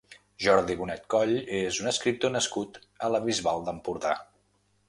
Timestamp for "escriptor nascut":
1.93-2.81